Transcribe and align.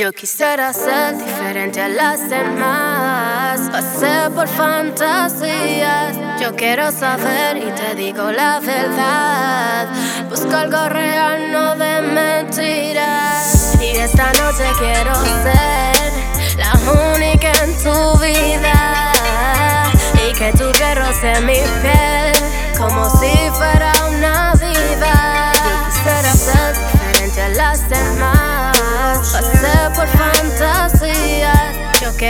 Yo 0.00 0.12
quisiera 0.14 0.72
ser 0.72 1.18
diferente 1.18 1.78
a 1.78 1.88
las 1.88 2.30
demás. 2.30 3.60
Pasé 3.70 4.30
por 4.34 4.48
fantasías. 4.48 6.16
Yo 6.40 6.56
quiero 6.56 6.90
saber 6.90 7.58
y 7.58 7.70
te 7.72 7.94
digo 7.96 8.32
la 8.32 8.60
verdad. 8.60 9.88
Busco 10.30 10.56
algo 10.56 10.88
real, 10.88 11.52
no 11.52 11.76
de 11.76 12.00
mentiras. 12.00 13.76
Y 13.78 13.98
esta 13.98 14.32
noche 14.32 14.64
quiero 14.78 15.14
ser 15.42 16.12
la 16.56 16.72
única 17.12 17.52
en 17.62 17.76
tu 17.84 18.18
vida. 18.20 19.12
Y 20.26 20.32
que 20.32 20.50
tu 20.52 20.72
perro 20.78 21.12
sea 21.20 21.42
mi 21.42 21.58
piel, 21.82 21.99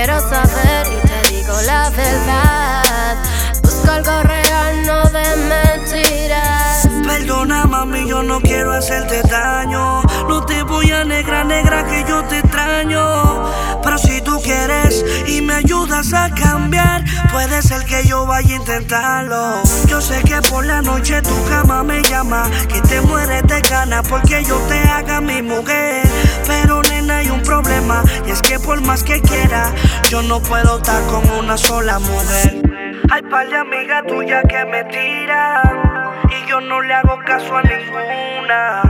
quiero 0.03 0.19
saber 0.21 0.87
y 0.87 1.07
te 1.07 1.35
digo 1.35 1.53
la 1.67 1.91
verdad. 1.91 3.17
Busco 3.63 3.91
algo 3.91 4.23
real, 4.23 4.87
no 4.87 5.05
de 5.11 5.27
mentiras. 5.53 6.89
Perdona, 7.07 7.67
mami, 7.67 8.09
yo 8.09 8.23
no 8.23 8.41
quiero 8.41 8.73
hacerte 8.73 9.21
daño. 9.29 10.01
No 10.27 10.47
te 10.47 10.63
voy 10.63 10.91
a 10.91 11.05
negar, 11.05 11.45
negra, 11.45 11.85
que 11.87 12.05
yo 12.09 12.25
te 12.25 12.39
extraño. 12.39 13.45
Pero 13.83 13.99
si 13.99 14.23
tú 14.23 14.41
quieres 14.43 15.05
y 15.27 15.43
me 15.43 15.55
ayudas 15.55 16.15
a 16.15 16.31
cambiar, 16.31 17.05
puede 17.31 17.61
ser 17.61 17.85
que 17.85 18.07
yo 18.07 18.25
vaya 18.25 18.55
a 18.55 18.57
intentarlo. 18.57 19.62
Yo 19.87 20.01
sé 20.01 20.23
que 20.23 20.41
por 20.48 20.65
la 20.65 20.81
noche 20.81 21.21
tu 21.21 21.45
cama 21.51 21.83
me 21.83 22.03
llama, 22.03 22.48
que 22.69 22.81
te 22.81 23.03
mueres 23.03 23.43
de 23.43 23.61
ganas 23.61 24.09
porque 24.09 24.43
yo 24.45 24.57
te 24.69 24.79
haga 24.81 25.21
mi 25.21 25.43
mujer. 25.43 26.09
Pero 26.47 26.83
nena, 26.83 27.19
hay 27.19 27.30
un 27.30 27.42
problema, 27.42 28.02
y 28.27 28.30
es 28.30 28.42
que 28.42 28.59
por 28.59 28.80
más 28.83 29.02
que 29.02 29.20
quiera, 29.20 29.73
yo 30.09 30.23
no 30.23 30.41
puedo 30.41 30.78
estar 30.78 31.03
con 31.06 31.28
una 31.31 31.56
sola 31.56 31.98
mujer. 31.98 32.62
Hay 33.11 33.22
par 33.22 33.48
de 33.48 33.56
amigas 33.56 34.06
tuyas 34.06 34.45
que 34.48 34.64
me 34.67 34.84
tiran 34.84 36.20
y 36.30 36.48
yo 36.48 36.61
no 36.61 36.80
le 36.80 36.95
hago 36.95 37.19
caso 37.27 37.56
a 37.56 37.62
ninguna. 37.62 38.83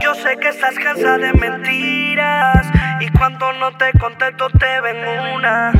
Yo 0.00 0.14
sé 0.14 0.38
que 0.40 0.48
estás 0.48 0.74
cansada 0.76 1.18
de 1.18 1.32
mentiras 1.34 2.66
y 3.00 3.08
cuando 3.10 3.52
no 3.54 3.76
te 3.76 3.92
contesto 3.98 4.48
te 4.58 4.80
ven 4.80 4.96
una. 5.34 5.72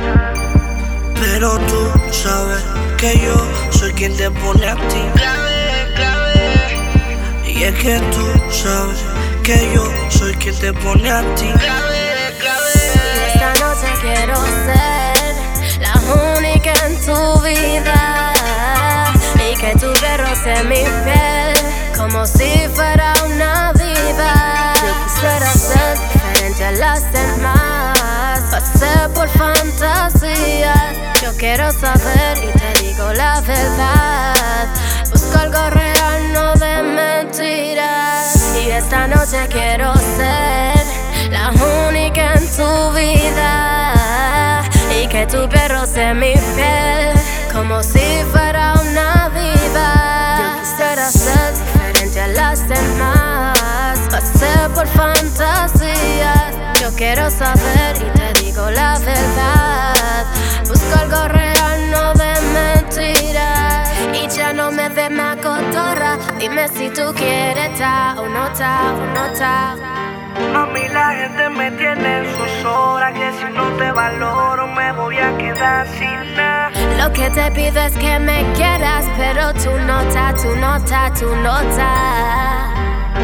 Pero 1.19 1.57
tú 1.59 2.11
sabes 2.11 2.63
que 2.97 3.17
yo 3.19 3.35
soy 3.71 3.93
quien 3.93 4.15
te 4.15 4.29
pone 4.29 4.67
a 4.67 4.75
ti. 4.75 5.03
Y 7.47 7.63
es 7.63 7.75
que 7.75 7.99
tú 7.99 8.51
sabes 8.51 9.03
que 9.43 9.71
yo 9.73 9.91
soy 10.09 10.33
quien 10.35 10.57
te 10.59 10.73
pone 10.73 11.09
a 11.09 11.21
ti. 11.35 11.45
Y 11.45 11.49
esta 13.27 13.53
noche 13.59 13.87
quiero 14.01 14.35
ser 14.65 15.35
la 15.79 15.93
única 16.37 16.73
en 16.85 16.95
tu 17.05 17.41
vida. 17.41 18.33
Y 19.35 19.55
que 19.57 19.73
tu 19.79 19.91
perro 19.99 20.35
sea 20.43 20.63
mi 20.63 20.83
piel, 21.03 21.53
como 21.97 22.25
si 22.25 22.67
fuera 22.73 23.13
una 23.25 23.73
diva. 23.73 24.73
Yo 24.81 24.91
quisiera 25.05 25.51
ser 25.51 25.97
diferente 26.13 26.65
a 26.65 26.71
las 26.71 27.11
demás. 27.11 28.39
Pasé 28.51 29.09
por 29.15 29.29
fantasías. 29.29 30.97
Yo 31.21 31.35
quiero 31.37 31.71
saber 31.71 32.00
esta 38.81 39.07
noche 39.07 39.47
quiero 39.49 39.93
ser 40.17 40.83
la 41.29 41.51
única 41.87 42.33
en 42.33 42.47
tu 42.57 42.91
vida. 42.93 44.63
Y 44.99 45.07
que 45.07 45.25
tu 45.27 45.47
perro 45.49 45.85
sea 45.85 46.13
mi 46.13 46.33
piel, 46.55 47.13
como 47.53 47.83
si 47.83 48.23
fuera 48.31 48.73
una 48.73 49.29
diva. 49.29 50.37
Yo 50.39 50.47
quisiera 50.61 51.11
ser 51.11 51.53
diferente 51.53 52.21
a 52.21 52.27
las 52.27 52.67
demás. 52.67 53.99
Pasé 54.09 54.69
por 54.73 54.87
fantasías. 54.87 56.53
Yo 56.81 56.89
quiero 56.95 57.29
saber 57.29 57.95
y 57.97 58.17
te 58.17 58.43
digo 58.43 58.69
la 58.71 58.97
verdad. 58.99 60.25
Busco 60.67 60.99
algo 60.99 61.27
real, 61.27 61.40
si 66.67 66.89
tú 66.89 67.13
quieres 67.15 67.77
ta 67.79 68.15
o 68.19 68.27
no 68.27 68.47
ta 68.53 68.93
o 68.93 69.05
no 69.15 69.33
ta. 69.37 69.75
Mami, 70.53 70.87
la 70.89 71.11
gente 71.11 71.49
me 71.49 71.71
tiene 71.71 72.19
en 72.19 72.25
sus 72.35 72.65
horas 72.65 73.13
que 73.13 73.31
si 73.33 73.53
no 73.53 73.63
te 73.77 73.91
valoro 73.91 74.67
me 74.67 74.91
voy 74.93 75.17
a 75.17 75.35
quedar 75.37 75.87
sin 75.87 76.35
nada. 76.35 76.71
Lo 76.97 77.11
que 77.13 77.29
te 77.29 77.51
pido 77.51 77.81
es 77.81 77.97
que 77.97 78.19
me 78.19 78.45
quieras, 78.53 79.05
pero 79.17 79.53
tú 79.53 79.71
nota, 79.85 80.33
tú 80.33 80.55
nota, 80.57 81.11
tú 81.19 81.35
nota. 81.37 82.69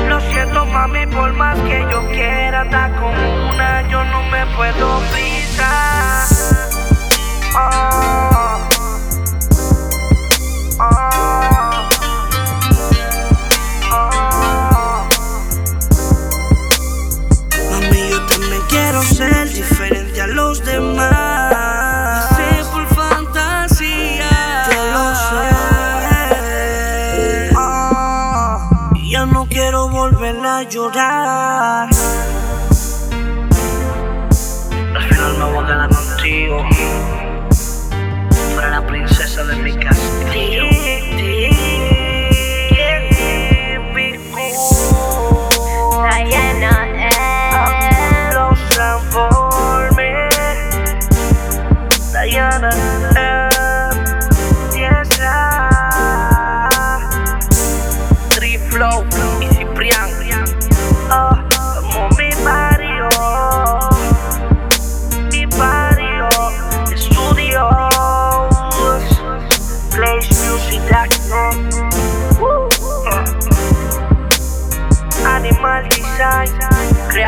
Lo 0.09 0.19
siento, 0.19 0.65
mami, 0.65 1.05
por 1.07 1.31
más 1.33 1.57
que 1.59 1.85
yo 1.91 2.07
quiera 2.09 2.63
estar 2.63 2.91
con 2.95 3.13
una, 3.53 3.87
yo 3.89 4.03
no 4.05 4.23
me 4.23 4.45
puedo 4.55 4.99
frisar. 5.11 5.36
Quiero 18.67 19.03
ser 19.03 19.49
diferente 19.49 20.21
a 20.21 20.27
los 20.27 20.63
demás. 20.63 22.27
Sé 22.35 22.63
por 22.71 22.87
fantasía. 22.87 24.29
Yo 24.71 24.85
lo 24.93 25.15
sé. 25.15 25.49
Ah, 27.55 28.69
ya 29.11 29.25
no 29.25 29.45
quiero 29.47 29.89
volver 29.89 30.37
a 30.45 30.63
llorar. 30.63 31.89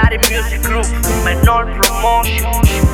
Party 0.10 0.34
Music 0.34 0.64
Group, 0.64 0.88
menor 1.24 1.66
promotion. 1.84 2.89